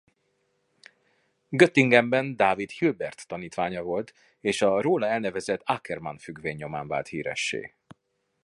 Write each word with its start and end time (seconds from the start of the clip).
Göttingenben 1.49 2.35
David 2.35 2.69
Hilbert 2.71 3.27
tanítványa 3.27 3.81
volt 3.83 4.13
és 4.39 4.61
a 4.61 4.81
róla 4.81 5.07
elnevezett 5.07 5.61
Ackermann-függvény 5.65 6.55
nyomán 6.55 6.87
vált 6.87 7.07
híressé. 7.07 7.73